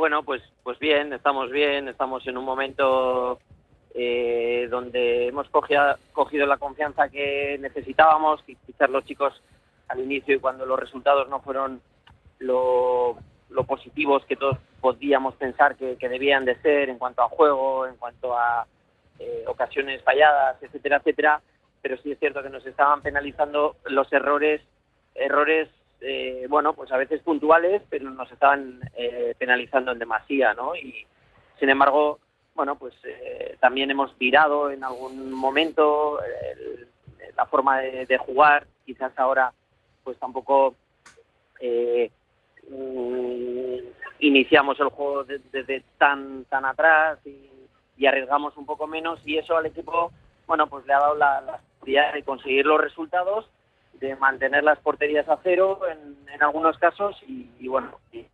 bueno, 0.00 0.22
pues, 0.22 0.42
pues 0.62 0.78
bien, 0.78 1.12
estamos 1.12 1.50
bien, 1.50 1.86
estamos 1.86 2.26
en 2.26 2.38
un 2.38 2.44
momento 2.46 3.38
eh, 3.94 4.66
donde 4.70 5.26
hemos 5.26 5.46
cogido, 5.50 5.94
cogido 6.14 6.46
la 6.46 6.56
confianza 6.56 7.10
que 7.10 7.58
necesitábamos, 7.60 8.42
quizás 8.44 8.88
los 8.88 9.04
chicos 9.04 9.42
al 9.88 10.00
inicio 10.00 10.34
y 10.34 10.38
cuando 10.38 10.64
los 10.64 10.80
resultados 10.80 11.28
no 11.28 11.40
fueron 11.40 11.82
lo, 12.38 13.18
positivos 13.68 14.24
que 14.24 14.36
todos 14.36 14.56
podíamos 14.80 15.34
pensar 15.34 15.76
que, 15.76 15.98
debían 16.00 16.46
de 16.46 16.58
ser 16.62 16.88
en 16.88 16.96
cuanto 16.96 17.20
a 17.20 17.28
juego, 17.28 17.86
en 17.86 17.96
cuanto 17.96 18.34
a 18.34 18.66
eh, 19.18 19.44
ocasiones 19.48 20.02
falladas, 20.02 20.62
etcétera, 20.62 20.96
etcétera, 20.96 21.42
pero 21.82 21.98
sí 21.98 22.12
es 22.12 22.18
cierto 22.18 22.42
que 22.42 22.48
nos 22.48 22.64
estaban 22.64 23.02
penalizando 23.02 23.76
los 23.84 24.10
errores, 24.14 24.62
errores, 25.14 25.68
eh, 26.00 26.46
bueno, 26.48 26.72
pues 26.72 26.90
a 26.92 26.96
veces 26.96 27.20
puntuales, 27.22 27.82
pero 27.90 28.10
nos 28.10 28.30
estaban 28.32 28.80
eh, 28.96 29.34
penalizando 29.38 29.92
en 29.92 29.98
demasía, 29.98 30.54
¿no? 30.54 30.74
Y 30.74 31.06
sin 31.58 31.68
embargo, 31.68 32.18
bueno, 32.54 32.76
pues 32.76 32.94
eh, 33.04 33.56
también 33.60 33.90
hemos 33.90 34.16
virado 34.18 34.70
en 34.70 34.82
algún 34.82 35.32
momento 35.32 36.18
la 37.36 37.46
forma 37.46 37.80
de, 37.80 38.18
jugar, 38.18 38.66
quizás 38.84 39.12
ahora 39.18 39.52
pues 40.02 40.18
tampoco 40.18 40.74
mm, 41.60 42.04
iniciamos 44.20 44.80
el 44.80 44.88
juego 44.88 45.24
desde 45.24 45.82
tan 45.98 46.44
tan 46.46 46.64
atrás 46.64 47.18
y, 47.26 47.48
arriesgamos 48.06 48.56
un 48.56 48.64
poco 48.64 48.86
menos 48.86 49.20
y 49.26 49.36
eso 49.36 49.58
al 49.58 49.66
equipo 49.66 50.10
bueno 50.46 50.66
pues 50.68 50.86
le 50.86 50.94
ha 50.94 51.00
dado 51.00 51.16
la, 51.16 51.60
de 51.84 52.22
conseguir 52.24 52.66
los 52.66 52.80
resultados, 52.80 53.48
de 54.00 54.16
mantener 54.16 54.64
las 54.64 54.78
porterías 54.78 55.28
a 55.28 55.38
cero 55.42 55.80
en, 55.90 56.42
algunos 56.42 56.78
casos 56.78 57.16
y, 57.26 57.68
bueno, 57.68 57.98
y, 58.12 58.26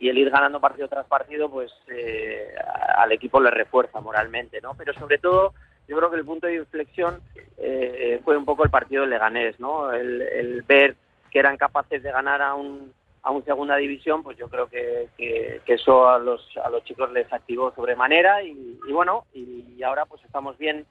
el 0.00 0.18
ir 0.18 0.30
ganando 0.30 0.60
partido 0.60 0.88
tras 0.88 1.06
partido, 1.06 1.48
pues 1.48 1.72
eh, 1.88 2.52
al 2.96 3.12
equipo 3.12 3.40
le 3.40 3.50
refuerza 3.50 4.00
moralmente, 4.00 4.60
¿no? 4.60 4.74
Pero 4.74 4.92
sobre 4.94 5.18
todo, 5.18 5.54
yo 5.86 5.96
creo 5.96 6.10
que 6.10 6.16
el 6.16 6.24
punto 6.24 6.46
de 6.46 6.56
inflexión 6.56 7.20
eh, 7.56 8.20
fue 8.24 8.36
un 8.36 8.44
poco 8.44 8.64
el 8.64 8.70
partido 8.70 9.02
de 9.02 9.08
Leganés, 9.08 9.58
¿no? 9.60 9.92
El, 9.92 10.62
ver 10.66 10.96
que 11.30 11.38
eran 11.38 11.56
capaces 11.56 12.02
de 12.02 12.10
ganar 12.10 12.42
a 12.42 12.54
un, 12.54 12.92
a 13.22 13.30
un 13.30 13.44
segunda 13.44 13.76
división, 13.76 14.22
pues 14.22 14.36
yo 14.36 14.48
creo 14.48 14.68
que, 14.68 15.08
que, 15.16 15.60
eso 15.66 16.08
a 16.08 16.18
los, 16.18 16.44
a 16.64 16.70
los 16.70 16.82
chicos 16.84 17.12
les 17.12 17.32
activó 17.32 17.72
sobremanera 17.74 18.42
y, 18.42 18.80
y 18.88 18.92
bueno, 18.92 19.26
y 19.32 19.82
ahora 19.82 20.06
pues 20.06 20.24
estamos 20.24 20.58
bien 20.58 20.86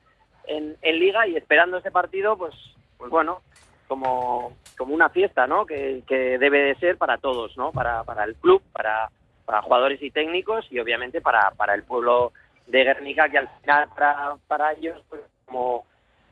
en, 0.48 1.00
Liga 1.00 1.28
y 1.28 1.36
esperando 1.36 1.78
ese 1.78 1.92
partido, 1.92 2.38
pues, 2.38 2.56
pues 2.98 3.12
bueno, 3.12 3.42
como, 3.88 4.54
como 4.78 4.94
una 4.94 5.10
fiesta, 5.10 5.48
¿no? 5.48 5.66
Que, 5.66 6.04
debe 6.08 6.64
de 6.64 6.76
ser 6.76 6.98
para 6.98 7.18
todos, 7.18 7.58
¿no? 7.58 7.72
Para, 7.72 8.04
para 8.04 8.24
el 8.24 8.36
club, 8.36 8.62
para, 8.72 9.10
para 9.46 9.62
jugadores 9.62 10.02
y 10.02 10.12
técnicos 10.12 10.68
y 10.72 10.80
obviamente 10.80 11.22
para, 11.22 11.52
para 11.52 11.74
el 11.74 11.84
pueblo 11.84 12.34
de 12.68 12.84
Guernica, 12.84 13.30
que 13.30 13.38
al 13.38 13.50
final 13.62 13.90
para, 13.96 14.36
para 14.48 14.74
ellos, 14.74 15.02
pues 15.10 15.22
como, 15.46 15.86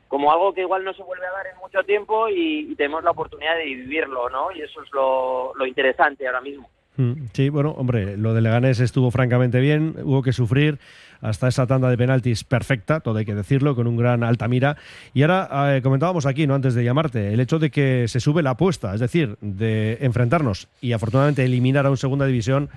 como 0.08 0.30
algo 0.30 0.52
que 0.52 0.60
igual 0.60 0.84
no 0.84 0.92
se 0.92 1.02
vuelve 1.02 1.26
a 1.26 1.32
dar 1.32 1.46
en 1.46 1.56
mucho 1.58 1.82
tiempo 1.82 2.28
y, 2.28 2.74
tenemos 2.76 3.02
la 3.02 3.12
oportunidad 3.12 3.56
de 3.56 3.64
vivirlo, 3.64 4.28
¿no? 4.28 4.52
Y 4.52 4.60
eso 4.60 4.82
es 4.82 4.92
lo, 4.92 5.54
lo 5.54 5.66
interesante 5.66 6.26
ahora 6.26 6.40
mismo. 6.40 6.68
Mm, 6.96 7.12
sí, 7.32 7.48
bueno, 7.48 7.70
hombre, 7.72 8.16
lo 8.16 8.34
de 8.34 8.40
Leganés 8.40 8.80
estuvo 8.80 9.10
francamente 9.10 9.60
bien, 9.60 9.94
hubo 10.02 10.22
que 10.22 10.32
sufrir 10.32 10.78
hasta 11.20 11.48
esa 11.48 11.66
tanda 11.66 11.88
de 11.90 11.96
penaltis 11.96 12.44
perfecta, 12.44 13.00
todo 13.00 13.18
hay 13.18 13.24
que 13.24 13.34
decirlo, 13.34 13.74
con 13.74 13.86
un 13.86 13.96
gran 13.96 14.22
Altamira. 14.22 14.76
Y 15.14 15.22
ahora 15.22 15.76
eh, 15.76 15.82
comentábamos 15.82 16.26
aquí, 16.26 16.46
¿no? 16.46 16.54
antes 16.54 16.74
de 16.74 16.84
llamarte, 16.84 17.32
el 17.32 17.40
hecho 17.40 17.58
de 17.58 17.70
que 17.70 18.08
se 18.08 18.20
sube 18.20 18.42
la 18.42 18.50
apuesta, 18.50 18.94
es 18.94 19.00
decir, 19.00 19.36
de 19.40 19.98
enfrentarnos 20.00 20.68
y 20.80 20.92
afortunadamente 20.92 21.44
eliminar 21.44 21.86
a 21.86 21.90
un 21.90 21.96
segunda 21.96 22.26
división. 22.26 22.68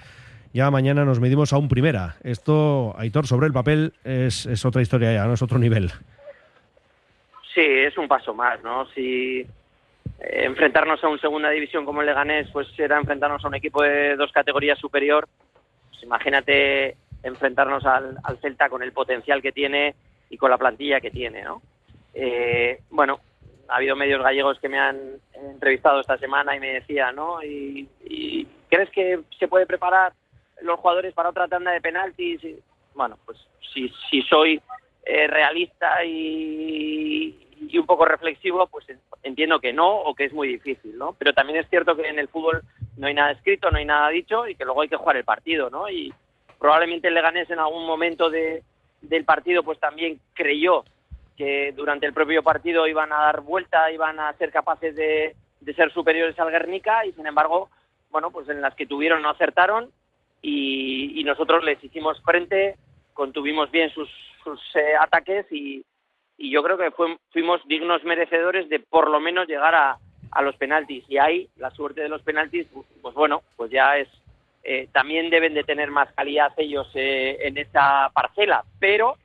Ya 0.52 0.72
mañana 0.72 1.06
nos 1.06 1.20
medimos 1.20 1.54
a 1.54 1.58
un 1.59 1.70
primera. 1.70 2.16
Esto, 2.23 2.95
Aitor, 2.98 3.28
sobre 3.28 3.45
el 3.45 3.54
papel 3.54 3.94
es, 4.04 4.48
es 4.48 4.66
otra 4.66 4.81
historia 4.81 5.14
ya, 5.14 5.26
no 5.26 5.33
es 5.33 5.42
otro 5.44 5.59
nivel. 5.59 5.92
Sí, 7.54 7.61
es 7.61 7.95
un 7.98 8.08
paso 8.08 8.33
más, 8.33 8.61
¿no? 8.64 8.88
Si 8.88 9.45
enfrentarnos 10.20 11.03
a 11.03 11.08
un 11.08 11.20
segunda 11.20 11.49
división 11.49 11.86
como 11.86 12.02
el 12.02 12.08
Leganés, 12.08 12.49
pues 12.52 12.67
será 12.75 12.97
enfrentarnos 12.97 13.43
a 13.43 13.47
un 13.47 13.55
equipo 13.55 13.83
de 13.83 14.15
dos 14.15 14.31
categorías 14.31 14.77
superior. 14.80 15.27
Pues 15.89 16.03
imagínate 16.03 16.97
enfrentarnos 17.23 17.86
al, 17.86 18.17
Celta 18.42 18.70
con 18.70 18.83
el 18.83 18.92
potencial 18.92 19.42
que 19.42 19.52
tiene 19.52 19.95
y 20.30 20.37
con 20.37 20.49
la 20.52 20.58
plantilla 20.58 21.02
que 21.02 21.11
tiene, 21.11 21.43
¿no? 21.43 21.61
Eh, 22.14 22.81
bueno, 22.89 23.20
ha 23.67 23.75
habido 23.75 23.95
medios 23.95 24.21
gallegos 24.21 24.59
que 24.59 24.70
me 24.70 24.80
han 24.80 24.97
entrevistado 25.33 26.02
esta 26.02 26.17
semana 26.17 26.55
y 26.55 26.59
me 26.59 26.73
decían, 26.73 27.15
¿no? 27.15 27.41
Y, 27.43 27.87
crees 28.70 28.89
que 28.91 29.21
se 29.39 29.47
puede 29.47 29.65
preparar 29.65 30.14
los 30.61 30.80
jugadores 30.80 31.14
para 31.14 31.30
otra 31.30 31.47
tanda 31.47 31.71
de 31.71 31.81
penaltis? 31.81 32.41
bueno, 32.93 33.17
pues 33.26 33.37
si, 33.73 33.91
si 34.09 34.21
soy 34.23 34.61
eh, 35.05 35.27
realista 35.27 36.03
y, 36.05 37.48
y 37.70 37.78
un 37.78 37.86
poco 37.86 38.06
reflexivo, 38.06 38.68
pues 38.68 38.86
entiendo 39.24 39.60
que 39.60 39.74
no 39.74 39.90
o 39.90 40.16
que 40.16 40.26
es 40.26 40.34
muy 40.34 40.48
difícil, 40.48 40.98
¿no? 40.98 41.16
Pero 41.20 41.34
también 41.34 41.60
es 41.60 41.70
cierto 41.70 41.96
que 41.96 42.08
en 42.08 42.18
el 42.18 42.28
fútbol 42.28 42.64
no 42.98 43.08
hay 43.08 43.14
nada 43.14 43.32
escrito, 43.32 43.70
no 43.70 43.78
hay 43.78 43.86
nada 43.86 44.10
dicho 44.10 44.48
y 44.48 44.56
que 44.56 44.66
luego 44.66 44.82
hay 44.82 44.90
que 44.90 44.98
jugar 44.98 45.18
el 45.18 45.24
partido, 45.24 45.70
¿no? 45.70 45.90
Y, 45.90 46.14
probablemente 46.60 47.08
el 47.08 47.14
Leganés 47.14 47.50
en 47.50 47.60
algún 47.60 47.88
momento 47.88 48.30
de, 48.30 48.64
del 49.02 49.26
partido 49.26 49.64
pues 49.64 49.80
también 49.80 50.20
creyó 50.34 50.84
que 51.38 51.72
durante 51.72 52.06
el 52.06 52.14
propio 52.14 52.44
partido 52.44 52.86
iban 52.86 53.14
a 53.14 53.22
dar 53.22 53.42
vuelta, 53.42 53.90
iban 53.92 54.20
a 54.20 54.34
ser 54.34 54.52
capaces 54.52 54.94
de, 54.96 55.36
ser 55.74 55.94
superiores 55.94 56.38
al 56.38 56.52
Guernica 56.52 57.06
y 57.06 57.14
sin 57.14 57.26
embargo, 57.26 57.70
bueno, 58.12 58.30
pues 58.30 58.50
en 58.50 58.60
las 58.60 58.76
que 58.76 58.86
tuvieron 58.86 59.22
no 59.22 59.30
acertaron 59.30 59.90
y, 60.42 61.24
nosotros 61.24 61.64
les 61.64 61.82
hicimos 61.84 62.20
frente, 62.24 62.76
contuvimos 63.14 63.70
bien 63.70 63.92
sus, 63.92 64.10
eh, 64.74 64.96
ataques 65.00 65.46
y, 65.52 65.86
yo 66.48 66.64
creo 66.64 66.77
que 66.77 66.92
fuimos 67.32 67.61
dignos 67.67 68.04
merecedores 68.05 68.70
de 68.70 68.80
por 68.80 69.10
lo 69.10 69.20
menos 69.20 69.48
llegar 69.48 69.76
a, 69.76 69.98
a 70.32 70.42
los 70.42 70.55
penaltis 70.55 71.04
y 71.10 71.17
ahí 71.17 71.50
la 71.58 71.72
suerte 71.72 72.02
de 72.02 72.10
los 72.10 72.22
penaltis, 72.22 72.67
pues 73.02 73.16
bueno, 73.16 73.42
pues 73.58 73.72
ya 73.72 73.98
es 73.98 74.08
eh, 74.64 74.88
también 74.92 75.30
deben 75.30 75.54
de 75.54 75.64
tener 75.64 75.89
más 75.89 76.10
calidad 76.14 76.52
ellos 76.58 76.88
eh, 76.94 77.38
en 77.42 77.58
esa 77.58 78.10
parcela, 78.14 78.64
pero 78.80 79.16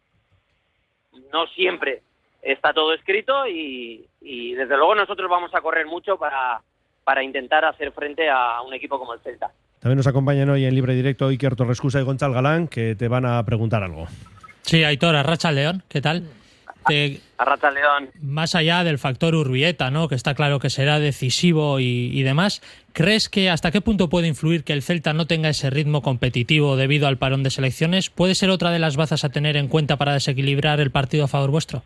no 1.32 1.46
siempre 1.48 2.02
está 2.40 2.72
todo 2.72 2.94
escrito 2.94 3.46
y, 3.46 4.06
desde 4.20 4.76
luego 4.76 4.94
nosotros 4.94 5.28
vamos 5.28 5.54
a 5.54 5.60
correr 5.60 5.86
mucho 5.86 6.16
para, 6.16 6.62
para 7.02 7.22
intentar 7.22 7.64
hacer 7.64 7.92
frente 7.92 8.30
a 8.30 8.62
un 8.62 8.72
equipo 8.72 8.98
como 8.98 9.12
el 9.12 9.20
Celta. 9.20 9.50
También 9.80 9.98
nos 9.98 10.06
acompañan 10.06 10.48
hoy 10.48 10.64
en 10.64 10.74
libre 10.74 10.94
directo 10.94 11.26
Iker 11.26 11.56
Torrescusa 11.56 12.00
y 12.00 12.04
Gonzalo 12.04 12.32
Galán, 12.32 12.68
que 12.68 12.94
te 12.94 13.08
van 13.08 13.26
a 13.26 13.44
preguntar 13.44 13.82
algo. 13.82 14.06
Sí, 14.62 14.82
Aitor, 14.82 15.14
Arracha 15.14 15.52
León, 15.52 15.82
¿qué 15.88 16.00
tal? 16.00 16.24
León. 16.90 18.10
Más 18.22 18.54
allá 18.54 18.84
del 18.84 18.98
factor 18.98 19.34
Urbieta, 19.34 19.90
¿no? 19.90 20.08
que 20.08 20.14
está 20.14 20.34
claro 20.34 20.58
que 20.58 20.70
será 20.70 20.98
decisivo 20.98 21.80
y, 21.80 22.22
demás, 22.22 22.62
¿crees 22.92 23.28
que 23.28 23.50
hasta 23.50 23.70
qué 23.70 23.80
punto 23.80 24.08
puede 24.08 24.28
influir 24.28 24.64
que 24.64 24.72
el 24.72 24.82
Celta 24.82 25.12
no 25.12 25.26
tenga 25.26 25.48
ese 25.48 25.70
ritmo 25.70 26.02
competitivo 26.02 26.76
debido 26.76 27.06
al 27.06 27.18
parón 27.18 27.42
de 27.42 27.50
selecciones? 27.50 28.10
¿Puede 28.10 28.34
ser 28.34 28.50
otra 28.50 28.70
de 28.70 28.78
las 28.78 28.96
bazas 28.96 29.24
a 29.24 29.30
tener 29.30 29.56
en 29.56 29.68
cuenta 29.68 29.96
para 29.96 30.12
desequilibrar 30.12 30.80
el 30.80 30.90
partido 30.90 31.24
a 31.24 31.28
favor 31.28 31.50
vuestro? 31.50 31.82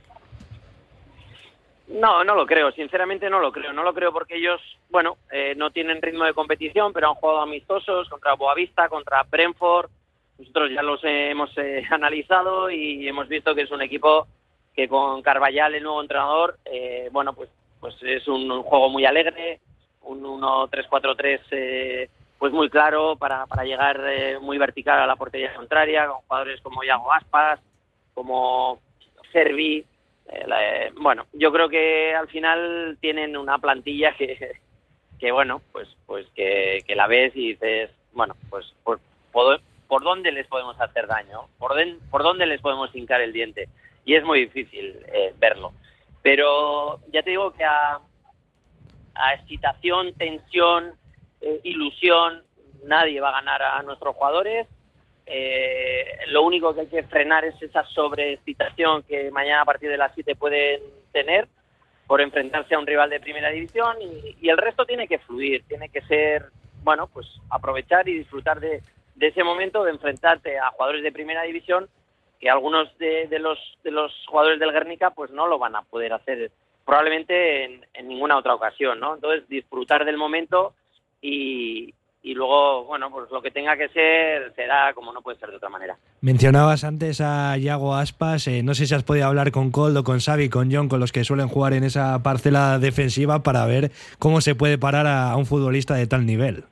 No, 1.89 2.23
no 2.23 2.35
lo 2.35 2.47
creo, 2.47 2.71
sinceramente 2.73 3.31
no 3.31 3.41
lo 3.41 3.51
creo. 3.51 3.73
No 3.73 3.83
lo 3.83 3.95
creo 3.95 4.13
porque 4.13 4.37
ellos, 4.37 4.61
bueno, 4.91 5.17
eh, 5.33 5.55
no 5.57 5.71
tienen 5.71 6.03
ritmo 6.03 6.25
de 6.25 6.35
competición, 6.35 6.93
pero 6.93 7.09
han 7.09 7.15
jugado 7.15 7.41
amistosos 7.41 8.09
contra 8.09 8.35
Boavista, 8.35 8.89
contra 8.89 9.23
Brentford. 9.23 9.91
Nosotros 10.39 10.71
ya 10.71 10.83
los 10.83 11.01
hemos 11.03 11.51
eh, 11.57 11.85
analizado 11.91 12.71
y 12.71 13.09
hemos 13.09 13.27
visto 13.29 13.55
que 13.55 13.63
es 13.63 13.71
un 13.71 13.83
equipo 13.83 14.29
que 14.79 14.87
con 14.87 15.23
Carballal, 15.23 15.75
el 15.75 15.83
nuevo 15.83 16.01
entrenador, 16.01 16.57
eh, 16.65 17.09
bueno, 17.11 17.33
pues, 17.33 17.51
pues 17.81 17.97
es 18.01 18.29
un, 18.29 18.63
juego 18.63 18.89
muy 18.89 19.05
alegre, 19.05 19.59
un 20.03 20.23
1-3-4-3 20.23 21.41
eh, 21.51 22.09
pues 22.39 22.53
muy 22.53 22.71
claro 22.71 23.17
para, 23.17 23.45
para 23.47 23.65
llegar 23.65 24.01
eh, 24.09 24.39
muy 24.41 24.57
vertical 24.57 25.01
a 25.01 25.07
la 25.09 25.17
portería 25.17 25.53
contraria, 25.53 26.07
con 26.07 26.19
jugadores 26.19 26.61
como 26.61 26.85
Iago 26.85 27.13
Aspas, 27.13 27.59
como 28.15 28.79
Servi. 29.33 29.85
bueno, 31.01 31.27
yo 31.33 31.51
creo 31.51 31.69
que 31.69 32.15
al 32.15 32.29
final 32.29 32.99
tienen 33.01 33.37
una 33.37 33.59
plantilla 33.59 34.13
que, 34.13 34.53
que 35.19 35.33
bueno, 35.33 35.61
pues, 35.73 35.89
pues 36.07 36.25
que, 36.37 36.85
la 36.95 37.09
ves 37.09 37.35
y 37.35 37.55
dices, 37.55 37.91
bueno, 38.13 38.37
pues 38.49 38.73
por, 38.85 39.01
por, 39.33 40.05
dónde 40.05 40.31
les 40.31 40.47
podemos 40.47 40.81
hacer 40.81 41.09
daño, 41.09 41.49
por, 41.59 41.75
por 42.13 42.23
dónde 42.23 42.47
les 42.47 42.61
podemos 42.61 42.95
hincar 42.95 43.21
el 43.21 43.33
diente 43.33 43.69
y 44.09 44.15
es 44.15 44.25
muy 44.25 44.41
difícil 44.47 44.99
eh, 45.13 45.35
verlo. 45.39 45.75
Pero 46.23 46.99
ya 47.13 47.23
te 47.23 47.29
digo 47.29 47.53
que 47.53 47.63
a, 47.63 48.01
excitación, 49.35 50.15
tensión, 50.15 50.95
eh, 51.43 51.61
ilusión, 51.65 52.43
nadie 52.85 53.21
va 53.21 53.29
a 53.29 53.41
ganar 53.41 53.63
a 53.63 53.83
nuestros 53.83 54.17
jugadores. 54.17 54.67
Eh, 55.27 56.21
lo 56.29 56.43
único 56.43 56.75
que 56.75 56.83
hay 56.83 56.87
que 56.87 57.03
frenar 57.03 57.45
es 57.45 57.61
esa 57.61 57.85
sobreexcitación 57.85 59.03
que 59.03 59.31
mañana 59.31 59.61
a 59.61 59.67
partir 59.67 59.91
de 59.91 59.99
las 59.99 60.15
7 60.15 60.37
pueden 60.37 60.81
tener 61.13 61.47
por 62.07 62.23
enfrentarse 62.23 62.75
a 62.75 62.79
un 62.79 62.87
rival 62.87 63.11
de 63.11 63.21
primera 63.21 63.51
división 63.51 63.95
y, 64.01 64.49
el 64.49 64.57
resto 64.57 64.87
tiene 64.87 65.07
que 65.07 65.19
fluir, 65.19 65.65
tiene 65.69 65.91
que 65.91 66.01
ser, 66.01 66.47
bueno, 66.83 67.09
pues 67.09 67.27
aprovechar 67.51 68.09
y 68.09 68.17
disfrutar 68.17 68.59
de 68.59 68.81
ese 69.21 69.45
momento 69.45 69.85
de 69.85 69.91
enfrentarte 69.91 70.59
a 70.59 70.71
jugadores 70.71 71.03
de 71.03 71.13
primera 71.13 71.43
división 71.43 71.91
que 72.41 72.49
algunos 72.49 72.97
de, 72.99 73.29
los 73.39 73.59
de 73.83 73.91
los 73.91 74.13
jugadores 74.27 74.61
del 74.61 74.73
Guernica 74.73 75.11
pues 75.11 75.31
no 75.31 75.47
lo 75.47 75.59
van 75.59 75.77
a 75.77 75.83
poder 75.83 76.13
hacer 76.13 76.51
probablemente 76.85 77.65
en, 77.65 78.09
ninguna 78.09 78.39
otra 78.39 78.55
ocasión, 78.55 78.99
¿no? 79.01 79.15
Entonces 79.15 79.49
disfrutar 79.49 80.05
del 80.05 80.17
momento 80.17 80.73
y, 81.21 81.93
y 82.23 82.35
luego, 82.35 82.85
bueno, 82.85 83.11
pues 83.11 83.31
lo 83.31 83.43
que 83.43 83.51
tenga 83.51 83.77
que 83.77 83.89
ser 83.89 84.55
será 84.55 84.95
como 84.95 85.13
no 85.13 85.21
puede 85.21 85.39
ser 85.39 85.51
de 85.51 85.57
otra 85.57 85.69
manera. 85.69 85.99
Mencionabas 86.21 86.85
antes 86.85 87.21
a 87.21 87.57
Yago 87.57 87.95
Aspas, 87.95 88.47
eh, 88.49 88.63
no 88.63 88.75
sé 88.75 88.87
si 88.87 88.95
has 88.95 89.05
podido 89.05 89.27
hablar 89.27 89.51
con 89.51 89.71
Coldo, 89.71 90.05
con 90.05 90.21
Xavi, 90.21 90.49
con 90.49 90.73
John, 90.73 90.89
con 90.89 91.01
los 91.01 91.13
que 91.13 91.25
suelen 91.25 91.49
jugar 91.49 91.75
en 91.75 91.85
esa 91.85 92.23
parcela 92.23 92.79
defensiva 92.79 93.43
para 93.43 93.67
ver 93.67 93.91
cómo 94.19 94.41
se 94.41 94.55
puede 94.55 94.79
parar 94.79 95.07
a 95.07 95.37
un 95.37 95.47
futbolista 95.47 95.95
de 95.95 96.07
tal 96.07 96.25
nivel. 96.25 96.65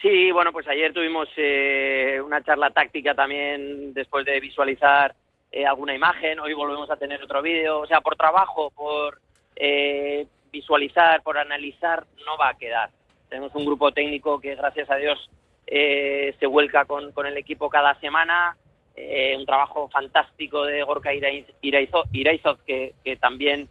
Sí, 0.00 0.30
bueno, 0.30 0.52
pues 0.52 0.68
ayer 0.68 0.92
tuvimos 0.92 1.28
eh, 1.36 2.20
una 2.24 2.42
charla 2.42 2.70
táctica 2.70 3.14
también 3.14 3.92
después 3.92 4.24
de 4.24 4.38
visualizar 4.38 5.14
eh, 5.50 5.66
alguna 5.66 5.94
imagen. 5.94 6.38
Hoy 6.38 6.54
volvemos 6.54 6.88
a 6.90 6.96
tener 6.96 7.22
otro 7.22 7.42
vídeo. 7.42 7.80
O 7.80 7.86
sea, 7.86 8.00
por 8.00 8.14
trabajo, 8.14 8.70
por 8.70 9.18
eh, 9.56 10.26
visualizar, 10.52 11.22
por 11.22 11.36
analizar, 11.36 12.06
no 12.24 12.38
va 12.38 12.50
a 12.50 12.58
quedar. 12.58 12.90
Tenemos 13.28 13.52
un 13.56 13.64
grupo 13.64 13.90
técnico 13.90 14.40
que, 14.40 14.54
gracias 14.54 14.88
a 14.88 14.96
Dios, 14.96 15.28
se 15.66 16.46
vuelca 16.46 16.86
con, 16.86 17.12
el 17.26 17.36
equipo 17.36 17.68
cada 17.68 17.98
semana. 18.00 18.56
un 18.96 19.44
trabajo 19.44 19.88
fantástico 19.88 20.64
de 20.64 20.82
Gorka 20.82 21.12
Iraizot, 21.12 22.64
que, 22.64 22.94
que 23.04 23.16
también, 23.16 23.68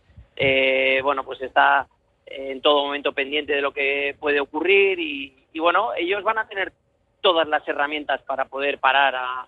bueno, 1.02 1.24
pues 1.24 1.42
está 1.42 1.88
en 2.28 2.62
todo 2.62 2.84
momento 2.86 3.14
pendiente 3.14 3.54
de 3.54 3.62
lo 3.62 3.72
que 3.72 4.16
puede 4.20 4.40
ocurrir 4.40 5.00
y, 5.00 5.37
y 5.58 5.60
bueno, 5.60 5.90
ellos 5.98 6.22
van 6.22 6.38
a 6.38 6.48
tener 6.48 6.72
todas 7.20 7.48
las 7.48 7.68
herramientas 7.68 8.22
para 8.28 8.46
poder 8.46 8.78
parar 8.78 9.16
a, 9.16 9.48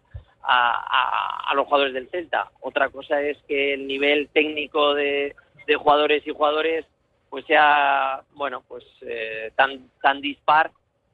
los 1.54 1.68
jugadores 1.68 1.94
del 1.94 2.10
Celta. 2.10 2.50
Otra 2.62 2.90
cosa 2.90 3.22
es 3.22 3.38
que 3.48 3.76
el 3.76 3.86
nivel 3.86 4.28
técnico 4.30 4.96
de, 4.96 5.36
jugadores 5.78 6.26
y 6.26 6.32
jugadores 6.32 6.84
pues 7.30 7.46
sea 7.46 8.24
bueno 8.34 8.64
pues 8.68 8.84
eh, 9.02 9.52
tan 9.56 10.20
dispar 10.20 10.72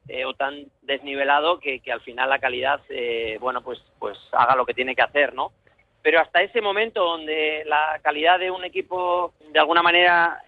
eh, 0.08 0.24
o 0.24 0.32
tan 0.32 0.64
desnivelado 0.80 1.60
que, 1.60 1.82
al 1.92 2.00
final 2.00 2.30
la 2.30 2.38
calidad 2.38 2.80
eh, 2.88 3.36
bueno 3.38 3.60
pues 3.60 3.82
pues 3.98 4.16
haga 4.32 4.56
lo 4.56 4.64
que 4.64 4.72
tiene 4.72 4.96
que 4.96 5.02
hacer 5.02 5.34
no 5.34 5.52
pero 6.00 6.20
hasta 6.20 6.40
ese 6.40 6.62
momento 6.62 7.04
donde 7.04 7.64
la 7.66 8.00
calidad 8.02 8.38
de 8.38 8.50
un 8.50 8.64
equipo 8.64 9.34
de 9.52 9.58
alguna 9.58 9.82
manera 9.82 10.42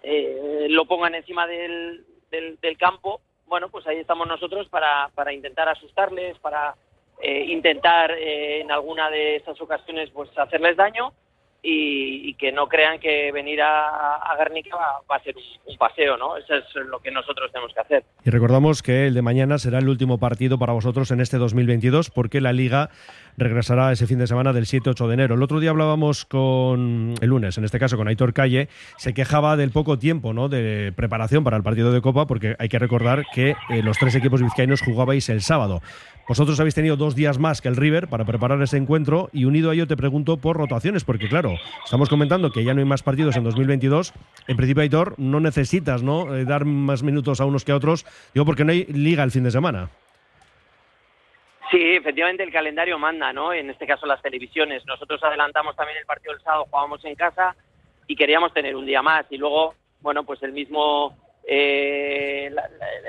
lo 0.70 0.86
pongan 0.86 1.14
encima 1.14 1.46
del, 1.46 2.06
del 2.30 2.78
campo 2.78 3.20
bueno, 3.48 3.68
pues 3.68 3.86
ahí 3.86 3.98
estamos 3.98 4.28
nosotros 4.28 4.68
para, 4.68 5.10
para 5.14 5.32
intentar 5.32 5.68
asustarles, 5.68 6.38
para 6.38 6.74
eh, 7.20 7.44
intentar 7.48 8.12
eh, 8.12 8.60
en 8.60 8.70
alguna 8.70 9.10
de 9.10 9.36
esas 9.36 9.60
ocasiones 9.60 10.10
pues 10.10 10.30
hacerles 10.38 10.76
daño 10.76 11.12
y, 11.70 12.34
que 12.34 12.52
no 12.52 12.68
crean 12.68 12.98
que 13.00 13.32
venir 13.32 13.60
a, 13.60 14.16
a 14.16 14.36
Guernica 14.36 14.76
va, 15.10 15.16
a 15.16 15.22
ser 15.22 15.34
un, 15.36 15.76
paseo, 15.76 16.16
¿no? 16.16 16.36
Eso 16.36 16.54
es 16.54 16.64
lo 16.88 17.00
que 17.00 17.10
nosotros 17.10 17.50
tenemos 17.52 17.72
que 17.74 17.80
hacer. 17.80 18.04
Y 18.24 18.30
recordamos 18.30 18.82
que 18.82 19.06
el 19.06 19.14
de 19.14 19.22
mañana 19.22 19.58
será 19.58 19.78
el 19.78 19.88
último 19.88 20.18
partido 20.18 20.58
para 20.58 20.72
vosotros 20.72 21.10
en 21.10 21.20
este 21.20 21.36
2022 21.38 22.10
porque 22.10 22.40
la 22.40 22.52
Liga 22.52 22.90
regresará 23.36 23.92
ese 23.92 24.06
fin 24.06 24.18
de 24.18 24.26
semana 24.26 24.52
del 24.52 24.66
7-8 24.66 25.06
de 25.06 25.14
enero. 25.14 25.34
El 25.34 25.42
otro 25.42 25.60
día 25.60 25.70
hablábamos 25.70 26.24
con, 26.24 27.14
el 27.20 27.28
lunes, 27.28 27.58
en 27.58 27.64
este 27.64 27.78
caso 27.78 27.96
con 27.96 28.08
Aitor 28.08 28.32
Calle, 28.32 28.68
se 28.96 29.14
quejaba 29.14 29.56
del 29.56 29.70
poco 29.70 29.98
tiempo 29.98 30.32
¿no? 30.32 30.48
de 30.48 30.92
preparación 30.96 31.44
para 31.44 31.56
el 31.56 31.62
partido 31.62 31.92
de 31.92 32.00
Copa 32.00 32.26
porque 32.26 32.56
hay 32.58 32.68
que 32.68 32.78
recordar 32.78 33.24
que 33.34 33.54
eh, 33.70 33.82
los 33.82 33.98
tres 33.98 34.14
equipos 34.14 34.42
vizcaínos 34.42 34.80
jugabais 34.80 35.28
el 35.28 35.42
sábado. 35.42 35.82
Vosotros 36.28 36.60
habéis 36.60 36.74
tenido 36.74 36.96
dos 36.96 37.16
días 37.16 37.38
más 37.38 37.62
que 37.62 37.68
el 37.68 37.76
River 37.76 38.06
para 38.08 38.26
preparar 38.26 38.60
ese 38.60 38.76
encuentro 38.76 39.30
y 39.32 39.46
unido 39.46 39.70
a 39.70 39.74
ello 39.74 39.86
te 39.86 39.96
pregunto 39.96 40.36
por 40.36 40.58
rotaciones, 40.58 41.02
porque 41.02 41.26
claro, 41.26 41.54
estamos 41.82 42.10
comentando 42.10 42.52
que 42.52 42.64
ya 42.64 42.74
no 42.74 42.80
hay 42.80 42.84
más 42.84 43.02
partidos 43.02 43.36
en 43.36 43.44
2022. 43.44 44.12
En 44.46 44.56
principio, 44.58 44.82
Aitor, 44.82 45.14
no 45.16 45.40
necesitas 45.40 46.02
¿no? 46.02 46.36
Eh, 46.36 46.44
dar 46.44 46.66
más 46.66 47.02
minutos 47.02 47.40
a 47.40 47.46
unos 47.46 47.64
que 47.64 47.72
a 47.72 47.76
otros, 47.76 48.04
digo 48.34 48.44
porque 48.44 48.64
no 48.64 48.72
hay 48.72 48.84
liga 48.84 49.24
el 49.24 49.30
fin 49.30 49.44
de 49.44 49.50
semana. 49.50 49.88
Sí, 51.70 51.80
efectivamente 51.80 52.42
el 52.42 52.52
calendario 52.52 52.98
manda, 52.98 53.32
¿no? 53.32 53.54
En 53.54 53.70
este 53.70 53.86
caso 53.86 54.06
las 54.06 54.20
televisiones. 54.20 54.84
Nosotros 54.86 55.22
adelantamos 55.22 55.76
también 55.76 55.98
el 55.98 56.06
partido 56.06 56.32
del 56.34 56.42
sábado, 56.42 56.66
jugábamos 56.70 57.02
en 57.06 57.14
casa 57.14 57.56
y 58.06 58.16
queríamos 58.16 58.52
tener 58.52 58.76
un 58.76 58.84
día 58.84 59.00
más. 59.00 59.24
Y 59.30 59.38
luego, 59.38 59.74
bueno, 60.00 60.24
pues 60.24 60.42
el 60.42 60.52
mismo 60.52 61.16
eh, 61.50 62.52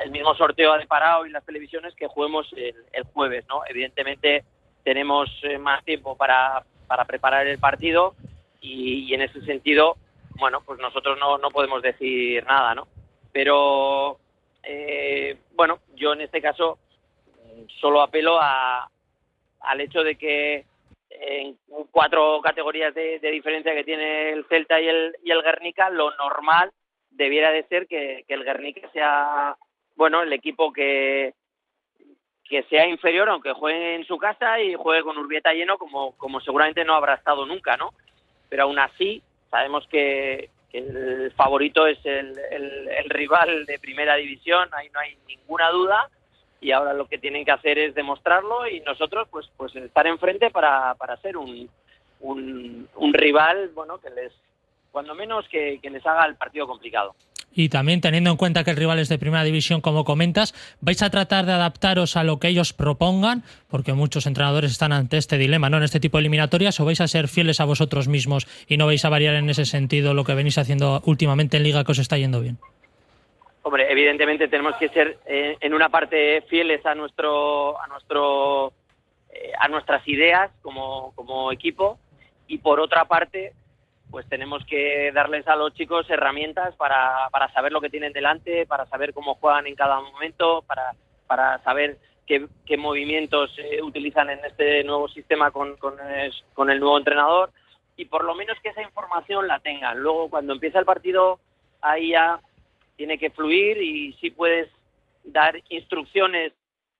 el 0.01 0.11
mismo 0.11 0.33
sorteo 0.33 0.71
ha 0.71 0.77
deparado 0.77 1.25
y 1.25 1.29
las 1.29 1.45
televisiones 1.45 1.93
que 1.93 2.07
juguemos 2.07 2.47
el, 2.55 3.03
jueves, 3.13 3.45
¿no? 3.49 3.63
Evidentemente 3.67 4.45
tenemos 4.81 5.29
eh, 5.43 5.57
más 5.57 5.83
tiempo 5.83 6.15
para, 6.15 6.63
para 6.87 7.03
preparar 7.03 7.47
el 7.47 7.59
partido 7.59 8.15
y, 8.61 9.13
en 9.13 9.23
ese 9.23 9.41
sentido, 9.41 9.97
bueno, 10.37 10.61
pues 10.65 10.79
nosotros 10.79 11.19
no, 11.19 11.37
no 11.37 11.49
podemos 11.49 11.81
decir 11.81 12.45
nada, 12.45 12.73
¿no? 12.75 12.87
Pero, 13.33 14.19
eh, 14.63 15.37
bueno, 15.53 15.79
yo 15.95 16.13
en 16.13 16.21
este 16.21 16.41
caso 16.41 16.79
solo 17.81 18.01
apelo 18.01 18.37
a, 18.39 18.89
al 19.59 19.81
hecho 19.81 20.01
de 20.01 20.15
que 20.15 20.65
en 21.09 21.57
cuatro 21.91 22.39
categorías 22.41 22.95
de, 22.95 23.19
de, 23.19 23.31
diferencia 23.31 23.73
que 23.73 23.83
tiene 23.83 24.31
el 24.31 24.45
Celta 24.45 24.79
y 24.79 24.87
el, 24.87 25.17
y 25.25 25.31
el 25.31 25.43
Guernica, 25.43 25.89
lo 25.89 26.15
normal 26.15 26.71
debiera 27.11 27.51
de 27.51 27.63
ser 27.63 27.87
que, 27.87 28.25
el 28.27 28.43
Guernica 28.43 28.89
sea, 28.91 29.55
bueno, 29.95 30.21
el 30.21 30.33
equipo 30.33 30.71
que, 30.71 31.33
que 32.43 32.63
sea 32.63 32.87
inferior, 32.87 33.29
aunque 33.29 33.53
juegue 33.53 33.95
en 33.95 34.05
su 34.05 34.17
casa 34.17 34.59
y 34.59 34.75
juegue 34.75 35.03
con 35.03 35.17
Urbieta 35.17 35.53
lleno, 35.53 35.77
como, 35.77 36.13
como 36.17 36.39
seguramente 36.41 36.85
no 36.85 36.95
habrá 36.95 37.15
estado 37.15 37.45
nunca, 37.45 37.77
¿no? 37.77 37.93
Pero 38.49 38.63
aún 38.63 38.79
así, 38.79 39.21
sabemos 39.49 39.87
que, 39.87 40.49
el 40.71 41.31
favorito 41.35 41.87
es 41.87 41.97
el, 42.05 42.37
el, 42.37 43.09
rival 43.09 43.65
de 43.65 43.79
primera 43.79 44.15
división, 44.17 44.69
ahí 44.71 44.87
no 44.93 44.99
hay 44.99 45.17
ninguna 45.27 45.71
duda, 45.71 46.09
y 46.61 46.71
ahora 46.71 46.93
lo 46.93 47.07
que 47.07 47.17
tienen 47.17 47.43
que 47.43 47.51
hacer 47.51 47.79
es 47.79 47.95
demostrarlo 47.95 48.67
y 48.67 48.79
nosotros, 48.81 49.27
pues, 49.31 49.49
pues 49.57 49.75
estar 49.75 50.05
enfrente 50.05 50.51
para, 50.51 50.93
para 50.93 51.17
ser 51.17 51.37
un, 51.37 51.67
un, 52.19 52.87
un 52.95 53.13
rival, 53.13 53.69
bueno, 53.73 53.97
que 53.99 54.11
les 54.11 54.31
cuando 54.91 55.15
menos 55.15 55.47
que, 55.49 55.79
les 55.81 56.05
haga 56.05 56.25
el 56.25 56.35
partido 56.35 56.67
complicado. 56.67 57.15
Y 57.51 57.69
también 57.69 57.99
teniendo 57.99 58.29
en 58.29 58.37
cuenta 58.37 58.63
que 58.63 58.71
el 58.71 58.77
rival 58.77 58.99
es 58.99 59.09
de 59.09 59.17
primera 59.17 59.43
división, 59.43 59.81
como 59.81 60.05
comentas, 60.05 60.53
¿vais 60.81 61.01
a 61.01 61.09
tratar 61.09 61.45
de 61.45 61.53
adaptaros 61.53 62.15
a 62.15 62.23
lo 62.23 62.39
que 62.39 62.47
ellos 62.47 62.73
propongan? 62.73 63.43
Porque 63.67 63.93
muchos 63.93 64.27
entrenadores 64.27 64.71
están 64.71 64.91
ante 64.91 65.17
este 65.17 65.37
dilema, 65.37 65.69
¿no? 65.69 65.77
En 65.77 65.83
este 65.83 65.99
tipo 65.99 66.17
de 66.17 66.21
eliminatorias, 66.21 66.79
¿o 66.79 66.85
vais 66.85 67.01
a 67.01 67.07
ser 67.07 67.27
fieles 67.27 67.59
a 67.59 67.65
vosotros 67.65 68.07
mismos 68.07 68.47
y 68.67 68.77
no 68.77 68.85
vais 68.85 69.03
a 69.03 69.09
variar 69.09 69.35
en 69.35 69.49
ese 69.49 69.65
sentido 69.65 70.13
lo 70.13 70.23
que 70.23 70.35
venís 70.35 70.57
haciendo 70.57 71.01
últimamente 71.05 71.57
en 71.57 71.63
Liga 71.63 71.83
que 71.83 71.91
os 71.91 71.99
está 71.99 72.17
yendo 72.17 72.39
bien? 72.39 72.59
Hombre, 73.63 73.91
evidentemente 73.91 74.47
tenemos 74.47 74.75
que 74.77 74.89
ser 74.89 75.17
eh, 75.25 75.57
en 75.59 75.73
una 75.73 75.89
parte 75.89 76.41
fieles 76.43 76.85
a 76.85 76.95
nuestro, 76.95 77.79
a 77.81 77.87
nuestro, 77.87 78.73
eh, 79.31 79.51
a 79.59 79.67
nuestras 79.67 80.07
ideas 80.07 80.51
como, 80.61 81.13
como 81.15 81.51
equipo 81.51 81.99
y 82.47 82.59
por 82.59 82.79
otra 82.79 83.05
parte 83.05 83.53
pues 84.09 84.27
tenemos 84.27 84.65
que 84.65 85.11
darles 85.13 85.47
a 85.47 85.55
los 85.55 85.73
chicos 85.73 86.09
herramientas 86.09 86.75
para, 86.75 87.29
para 87.31 87.51
saber 87.53 87.71
lo 87.71 87.81
que 87.81 87.89
tienen 87.89 88.13
delante, 88.13 88.65
para 88.65 88.85
saber 88.87 89.13
cómo 89.13 89.35
juegan 89.35 89.67
en 89.67 89.75
cada 89.75 89.99
momento, 90.01 90.63
para, 90.63 90.93
para 91.27 91.61
saber 91.63 91.97
qué, 92.25 92.47
qué 92.65 92.77
movimientos 92.77 93.51
eh, 93.57 93.81
utilizan 93.81 94.29
en 94.29 94.43
este 94.45 94.83
nuevo 94.83 95.07
sistema 95.09 95.51
con, 95.51 95.77
con, 95.77 95.95
con, 96.53 96.69
el 96.69 96.79
nuevo 96.79 96.97
entrenador 96.97 97.51
y 97.97 98.05
por 98.05 98.23
lo 98.23 98.33
menos 98.33 98.57
que 98.61 98.69
esa 98.69 98.81
información 98.81 99.47
la 99.47 99.59
tengan. 99.59 99.99
Luego, 99.99 100.29
cuando 100.29 100.53
empieza 100.53 100.79
el 100.79 100.85
partido, 100.85 101.39
ahí 101.81 102.11
ya 102.11 102.39
tiene 102.95 103.17
que 103.17 103.29
fluir 103.29 103.81
y 103.81 104.13
si 104.13 104.31
puedes 104.31 104.69
dar 105.23 105.61
instrucciones 105.69 106.53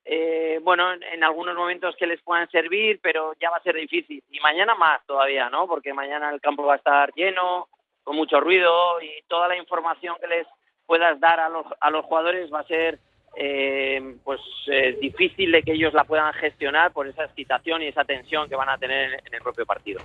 eh, 0.05 0.59
bueno, 0.63 0.91
en, 0.93 1.23
algunos 1.23 1.55
momentos 1.55 1.95
que 1.95 2.07
les 2.07 2.21
puedan 2.21 2.49
servir, 2.49 2.99
pero 3.01 3.33
ya 3.39 3.49
va 3.49 3.57
a 3.57 3.63
ser 3.63 3.75
difícil. 3.75 4.23
Y 4.29 4.39
mañana 4.39 4.75
más 4.75 5.05
todavía, 5.05 5.49
¿no? 5.49 5.67
Porque 5.67 5.93
mañana 5.93 6.29
el 6.31 6.41
campo 6.41 6.65
va 6.65 6.73
a 6.73 6.77
estar 6.77 7.11
lleno, 7.13 7.67
con 8.03 8.15
mucho 8.15 8.39
ruido 8.39 9.01
y 9.01 9.21
toda 9.27 9.47
la 9.47 9.57
información 9.57 10.15
que 10.19 10.27
les 10.27 10.47
puedas 10.85 11.19
dar 11.19 11.39
a 11.39 11.49
los, 11.49 11.65
a 11.79 11.91
los 11.91 12.05
jugadores 12.05 12.51
va 12.51 12.61
a 12.61 12.67
ser 12.67 12.99
eh, 13.41 14.17
pues 14.25 14.41
eh, 14.67 14.98
difícil 15.01 15.53
de 15.53 15.63
que 15.63 15.72
ellos 15.72 15.93
la 15.93 16.03
puedan 16.03 16.34
gestionar 16.34 16.91
por 16.91 17.08
esa 17.08 17.24
excitación 17.24 17.81
y 17.81 17.88
esa 17.88 18.03
tensión 18.03 18.50
que 18.50 18.55
van 18.58 18.67
a 18.67 18.77
tener 18.77 19.13
en, 19.13 19.34
el 19.34 19.41
propio 19.41 19.65
partido. 19.65 20.01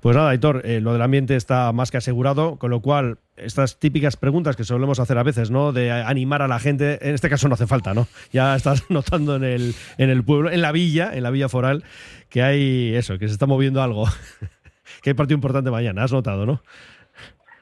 Pues 0.00 0.16
nada, 0.16 0.30
Aitor, 0.30 0.62
eh, 0.64 0.80
lo 0.80 0.92
del 0.92 1.00
ambiente 1.00 1.36
está 1.36 1.70
más 1.70 1.92
que 1.92 1.98
asegurado, 1.98 2.58
con 2.58 2.70
lo 2.70 2.80
cual 2.80 3.18
estas 3.36 3.78
típicas 3.78 4.16
preguntas 4.16 4.56
que 4.56 4.64
solemos 4.64 4.98
hacer 4.98 5.16
a 5.16 5.22
veces, 5.22 5.52
¿no? 5.52 5.70
De 5.70 5.92
animar 5.92 6.42
a 6.42 6.48
la 6.48 6.58
gente, 6.58 6.98
en 7.00 7.14
este 7.14 7.30
caso 7.30 7.46
no 7.46 7.54
hace 7.54 7.68
falta, 7.68 7.94
¿no? 7.94 8.08
Ya 8.32 8.56
estás 8.56 8.84
notando 8.90 9.36
en 9.36 9.44
el, 9.44 9.74
en 9.96 10.10
el 10.10 10.24
pueblo, 10.24 10.50
en 10.50 10.60
la 10.60 10.72
villa, 10.72 11.12
en 11.14 11.22
la 11.22 11.30
villa 11.30 11.48
foral, 11.48 11.84
que 12.30 12.42
hay 12.42 12.96
eso, 12.96 13.16
que 13.20 13.28
se 13.28 13.34
está 13.34 13.46
moviendo 13.46 13.80
algo. 13.80 14.06
que 15.04 15.10
hay 15.10 15.14
partido 15.14 15.36
importante 15.36 15.70
mañana, 15.70 16.02
has 16.02 16.12
notado, 16.12 16.46
¿no? 16.46 16.60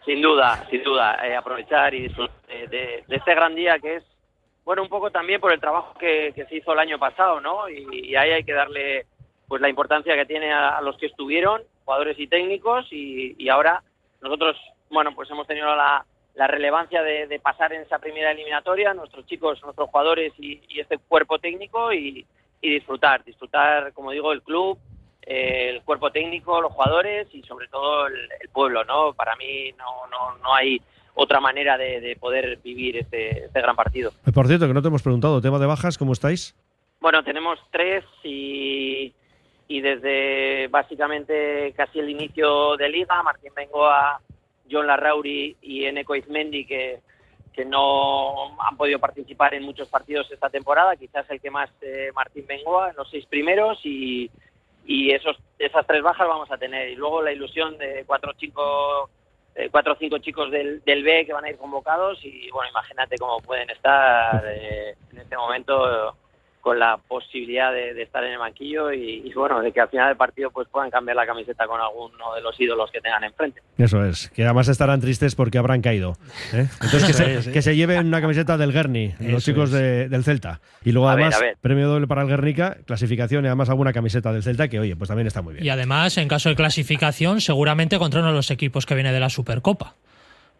Sin 0.06 0.22
duda, 0.22 0.66
sin 0.70 0.82
duda, 0.82 1.18
aprovechar 1.38 1.94
y 1.94 2.04
disfrutar 2.04 2.38
de 2.70 3.04
este 3.06 3.34
gran 3.34 3.54
día 3.54 3.78
que 3.78 3.96
es 3.96 4.04
bueno, 4.68 4.82
un 4.82 4.90
poco 4.90 5.10
también 5.10 5.40
por 5.40 5.50
el 5.50 5.60
trabajo 5.60 5.94
que, 5.98 6.30
se 6.34 6.54
hizo 6.54 6.74
el 6.74 6.78
año 6.78 6.98
pasado, 6.98 7.40
¿no? 7.40 7.70
Y, 7.70 8.14
ahí 8.16 8.32
hay 8.32 8.44
que 8.44 8.52
darle 8.52 9.06
pues 9.46 9.62
la 9.62 9.70
importancia 9.70 10.14
que 10.14 10.26
tiene 10.26 10.52
a, 10.52 10.82
los 10.82 10.98
que 10.98 11.06
estuvieron, 11.06 11.62
jugadores 11.86 12.18
y 12.18 12.26
técnicos, 12.26 12.86
y, 12.90 13.48
ahora 13.48 13.82
nosotros, 14.20 14.58
bueno, 14.90 15.14
pues 15.14 15.30
hemos 15.30 15.46
tenido 15.46 15.74
la, 15.74 16.04
relevancia 16.34 17.02
de, 17.02 17.40
pasar 17.42 17.72
en 17.72 17.80
esa 17.80 17.98
primera 17.98 18.32
eliminatoria, 18.32 18.92
nuestros 18.92 19.24
chicos, 19.24 19.58
nuestros 19.62 19.88
jugadores 19.88 20.34
y, 20.36 20.60
este 20.78 20.98
cuerpo 20.98 21.38
técnico 21.38 21.90
y, 21.90 22.26
disfrutar, 22.60 23.24
disfrutar, 23.24 23.94
como 23.94 24.10
digo, 24.10 24.34
el 24.34 24.42
club, 24.42 24.78
el 25.28 25.82
cuerpo 25.82 26.10
técnico, 26.10 26.60
los 26.60 26.72
jugadores 26.72 27.28
y 27.34 27.42
sobre 27.42 27.68
todo 27.68 28.06
el, 28.06 28.14
el 28.40 28.48
pueblo, 28.48 28.82
¿no? 28.84 29.12
Para 29.12 29.36
mí 29.36 29.72
no, 29.72 30.06
no, 30.10 30.38
no 30.38 30.54
hay 30.54 30.80
otra 31.20 31.38
manera 31.38 31.76
de, 31.76 32.16
poder 32.18 32.58
vivir 32.62 32.96
este, 32.96 33.44
este, 33.44 33.60
gran 33.60 33.76
partido. 33.76 34.12
Eh, 34.24 34.32
por 34.32 34.46
cierto, 34.46 34.66
que 34.66 34.72
no 34.72 34.80
te 34.80 34.88
hemos 34.88 35.02
preguntado, 35.02 35.40
tema 35.42 35.58
de 35.58 35.66
bajas, 35.66 35.98
¿cómo 35.98 36.12
estáis? 36.12 36.54
Bueno, 37.00 37.22
tenemos 37.24 37.58
tres 37.70 38.04
y, 38.22 39.12
y 39.66 39.80
desde 39.80 40.68
básicamente 40.68 41.74
casi 41.76 41.98
el 41.98 42.08
inicio 42.08 42.76
de 42.76 42.88
liga, 42.88 43.22
Martín 43.22 43.52
Bengoa, 43.54 44.20
John 44.70 44.86
Larrauri 44.86 45.56
y 45.60 45.84
Eneco 45.84 46.14
Izmendi, 46.14 46.64
que, 46.64 47.00
que 47.52 47.64
no 47.64 48.56
han 48.62 48.76
podido 48.76 48.98
participar 48.98 49.52
en 49.54 49.64
muchos 49.64 49.88
partidos 49.88 50.30
esta 50.30 50.48
temporada, 50.48 50.96
quizás 50.96 51.28
el 51.30 51.40
que 51.40 51.50
más 51.50 51.68
eh, 51.82 52.12
Martín 52.14 52.46
Bengoa 52.46 52.90
en 52.90 52.96
los 52.96 53.10
seis 53.10 53.26
primeros 53.26 53.78
y, 53.84 54.30
y 54.88 55.10
esos, 55.10 55.36
esas 55.58 55.86
tres 55.86 56.02
bajas 56.02 56.26
vamos 56.26 56.50
a 56.50 56.56
tener. 56.56 56.88
Y 56.88 56.96
luego 56.96 57.20
la 57.20 57.30
ilusión 57.30 57.76
de 57.76 58.04
cuatro 58.06 58.32
chicos 58.32 59.10
eh, 59.54 59.68
cuatro 59.70 59.92
o 59.92 59.96
cinco 59.96 60.18
chicos 60.18 60.50
del, 60.50 60.82
del, 60.84 61.02
B 61.02 61.26
que 61.26 61.32
van 61.32 61.44
a 61.44 61.50
ir 61.50 61.58
convocados 61.58 62.24
y 62.24 62.48
bueno, 62.50 62.70
imagínate 62.70 63.18
cómo 63.18 63.38
pueden 63.40 63.68
estar 63.70 64.42
eh, 64.48 64.94
en 65.12 65.18
este 65.18 65.36
momento 65.36 66.16
con 66.68 66.78
la 66.78 66.98
posibilidad 66.98 67.72
de, 67.72 68.02
estar 68.02 68.22
en 68.24 68.32
el 68.32 68.38
banquillo 68.38 68.92
y, 68.92 69.32
bueno, 69.34 69.62
de 69.62 69.72
que 69.72 69.80
al 69.80 69.88
final 69.88 70.08
del 70.08 70.18
partido 70.18 70.50
pues 70.50 70.68
puedan 70.68 70.90
cambiar 70.90 71.16
la 71.16 71.24
camiseta 71.24 71.66
con 71.66 71.80
alguno 71.80 72.34
de 72.34 72.42
los 72.42 72.60
ídolos 72.60 72.90
que 72.90 73.00
tengan 73.00 73.24
enfrente. 73.24 73.62
Eso 73.78 74.04
es, 74.04 74.28
que 74.28 74.44
además 74.44 74.68
estarán 74.68 75.00
tristes 75.00 75.34
porque 75.34 75.56
habrán 75.56 75.80
caído. 75.80 76.18
¿eh? 76.52 76.66
Entonces 76.82 77.48
que 77.48 77.62
se, 77.62 77.74
lleven 77.74 78.06
una 78.06 78.20
camiseta 78.20 78.58
del 78.58 78.74
Guerni, 78.74 79.14
los 79.18 79.46
chicos 79.46 79.70
del 79.70 80.24
Celta. 80.24 80.60
Y 80.84 80.92
luego 80.92 81.08
además, 81.08 81.42
premio 81.62 81.88
doble 81.88 82.06
para 82.06 82.20
el 82.20 82.28
Guernica, 82.28 82.76
clasificación 82.84 83.46
y 83.46 83.48
además 83.48 83.70
alguna 83.70 83.94
camiseta 83.94 84.30
del 84.30 84.42
Celta 84.42 84.68
que 84.68 84.78
oye, 84.78 84.94
pues 84.94 85.08
también 85.08 85.26
está 85.26 85.40
muy 85.40 85.54
bien. 85.54 85.64
Y 85.64 85.70
además, 85.70 86.18
en 86.18 86.28
caso 86.28 86.50
de 86.50 86.54
clasificación, 86.54 87.40
seguramente 87.40 87.98
contra 87.98 88.20
uno 88.20 88.28
de 88.28 88.34
los 88.34 88.50
equipos 88.50 88.84
que 88.84 88.94
viene 88.94 89.10
de 89.10 89.20
la 89.20 89.30
Supercopa 89.30 89.94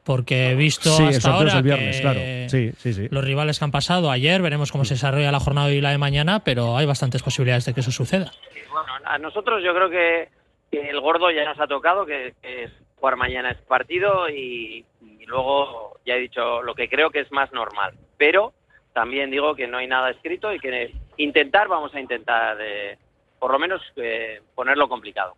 porque 0.08 0.52
he 0.52 0.54
visto 0.54 0.88
hasta 1.06 1.34
ahora 1.34 1.62
que 1.62 3.08
los 3.10 3.22
rivales 3.22 3.58
que 3.58 3.64
han 3.66 3.70
pasado 3.70 4.10
ayer, 4.10 4.40
veremos 4.40 4.72
cómo 4.72 4.86
se 4.86 4.94
desarrolla 4.94 5.30
la 5.30 5.38
jornada 5.38 5.70
y 5.70 5.82
la 5.82 5.90
de 5.90 5.98
mañana, 5.98 6.40
pero 6.42 6.78
hay 6.78 6.86
bastantes 6.86 7.22
posibilidades 7.22 7.66
de 7.66 7.74
que 7.74 7.80
eso 7.80 7.90
suceda. 7.90 8.32
bueno, 8.72 8.88
a 9.04 9.18
nosotros 9.18 9.62
yo 9.62 9.74
creo 9.74 9.90
que, 9.90 10.30
el 10.72 10.98
gordo 11.00 11.30
ya 11.30 11.44
nos 11.44 11.60
ha 11.60 11.66
tocado, 11.66 12.06
que, 12.06 12.32
es 12.42 12.70
jugar 12.96 13.16
mañana 13.16 13.50
este 13.50 13.64
partido 13.66 14.30
y, 14.30 14.86
luego 15.26 15.98
ya 16.06 16.14
he 16.14 16.20
dicho 16.20 16.62
lo 16.62 16.74
que 16.74 16.88
creo 16.88 17.10
que 17.10 17.20
es 17.20 17.30
más 17.30 17.52
normal, 17.52 17.92
pero 18.16 18.54
también 18.94 19.30
digo 19.30 19.54
que 19.54 19.66
no 19.66 19.76
hay 19.76 19.88
nada 19.88 20.08
escrito 20.08 20.54
y 20.54 20.58
que 20.58 20.90
intentar 21.18 21.68
vamos 21.68 21.94
a 21.94 22.00
intentar 22.00 22.56
eh, 22.62 22.96
por 23.38 23.52
lo 23.52 23.58
menos 23.58 23.82
eh, 23.96 24.40
ponerlo 24.54 24.88
complicado. 24.88 25.34